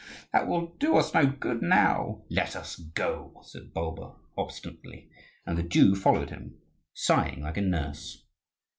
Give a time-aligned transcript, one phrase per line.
[0.33, 5.11] That will do us no good now." "Let us go," said Bulba, obstinately;
[5.45, 6.57] and the Jew followed him,
[6.95, 8.23] sighing like a nurse.